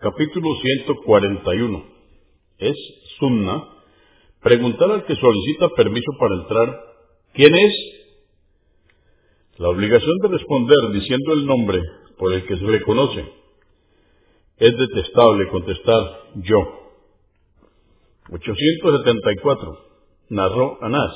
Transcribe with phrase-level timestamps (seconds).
[0.00, 1.84] Capítulo 141.
[2.58, 2.76] Es
[3.18, 3.64] sunna
[4.40, 6.80] preguntar al que solicita permiso para entrar,
[7.34, 7.74] ¿quién es?
[9.56, 11.82] La obligación de responder diciendo el nombre
[12.16, 13.28] por el que se le conoce.
[14.58, 16.58] Es detestable contestar yo.
[18.30, 19.78] 874.
[20.28, 21.12] Narró Anás,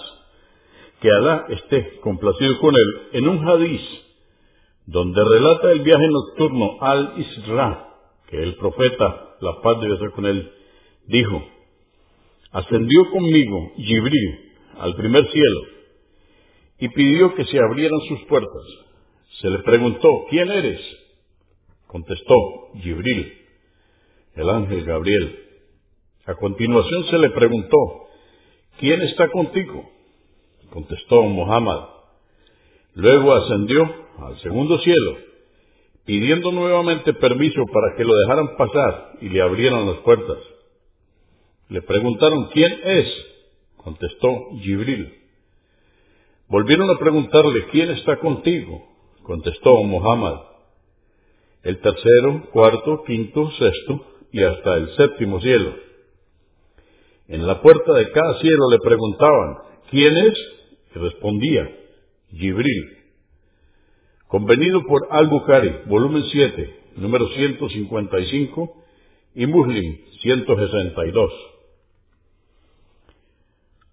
[1.00, 3.82] que Alá esté complacido con él, en un hadiz,
[4.86, 7.91] donde relata el viaje nocturno al Isra,
[8.32, 10.50] el profeta, la paz debe ser con él,
[11.06, 11.44] dijo,
[12.50, 15.60] ascendió conmigo Gibril al primer cielo
[16.78, 18.62] y pidió que se abrieran sus puertas.
[19.40, 20.80] Se le preguntó, ¿quién eres?
[21.86, 22.34] Contestó,
[22.80, 23.32] Gibril,
[24.34, 25.38] el ángel Gabriel.
[26.26, 27.76] A continuación se le preguntó,
[28.78, 29.90] ¿quién está contigo?
[30.70, 31.80] Contestó Muhammad.
[32.94, 33.82] Luego ascendió
[34.18, 35.18] al segundo cielo,
[36.04, 40.38] pidiendo nuevamente permiso para que lo dejaran pasar y le abrieran las puertas.
[41.68, 43.06] Le preguntaron, ¿quién es?
[43.76, 45.22] Contestó Gibril.
[46.48, 48.86] Volvieron a preguntarle, ¿quién está contigo?
[49.22, 50.40] Contestó Muhammad.
[51.62, 55.74] El tercero, cuarto, quinto, sexto y hasta el séptimo cielo.
[57.28, 59.56] En la puerta de cada cielo le preguntaban,
[59.90, 60.34] ¿quién es?
[60.94, 61.70] Y respondía,
[62.32, 63.01] Gibril.
[64.32, 68.76] Convenido por Al-Bukhari, volumen 7, número 155,
[69.34, 71.32] y Muslim, 162.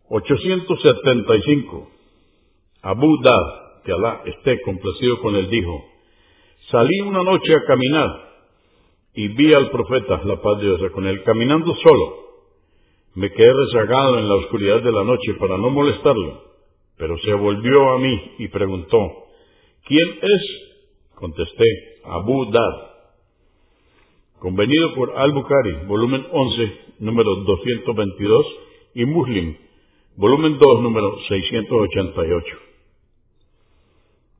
[0.08, 1.90] 875.
[2.84, 5.84] Abu Dad, que Alá esté complacido con él, dijo,
[6.72, 8.08] salí una noche a caminar
[9.16, 12.16] y vi al profeta, la paz de Dios con él, caminando solo.
[13.14, 16.44] Me quedé rezagado en la oscuridad de la noche para no molestarlo,
[16.96, 19.26] pero se volvió a mí y preguntó,
[19.90, 20.44] ¿quién es?
[21.16, 21.66] Contesté,
[22.06, 22.90] Abu Dad.
[24.40, 28.46] Convenido por Al-Bukhari, volumen 11, número 222,
[28.94, 29.58] y Muslim,
[30.16, 32.58] volumen 2, número 688.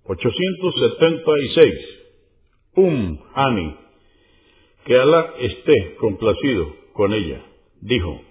[0.06, 1.74] 876.
[2.76, 3.76] Um Hani,
[4.86, 7.44] que Alá esté complacido con ella,
[7.82, 8.22] dijo,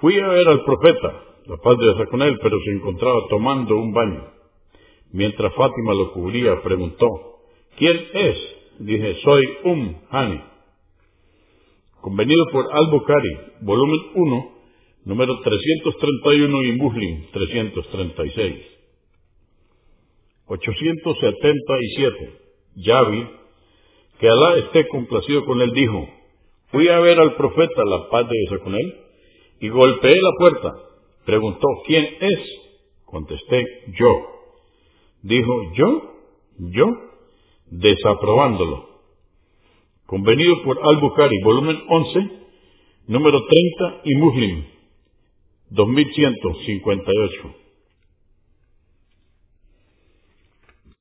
[0.00, 3.92] fui a ver al profeta, la paz de con él, pero se encontraba tomando un
[3.92, 4.32] baño.
[5.12, 7.06] Mientras Fátima lo cubría, preguntó,
[7.76, 8.36] ¿quién es?
[8.78, 10.40] Dije, soy Um Hani.
[12.00, 14.54] Convenido por Al-Bukhari, volumen 1,
[15.04, 18.54] número 331 y Muslim 336.
[20.46, 22.38] 877.
[22.74, 23.28] Yavi,
[24.18, 26.08] que Alá esté complacido con él, dijo,
[26.70, 28.94] fui a ver al profeta, la paz de Dios con él,
[29.60, 30.72] y golpeé la puerta.
[31.26, 32.40] Preguntó, ¿quién es?
[33.04, 33.64] Contesté,
[33.98, 34.41] yo.
[35.22, 36.14] Dijo, ¿yo?
[36.58, 36.86] ¿Yo?
[37.66, 38.88] Desaprobándolo.
[40.06, 42.30] Convenido por Al-Bukhari, volumen 11,
[43.06, 44.64] número 30 y Muslim
[45.70, 47.61] 2158.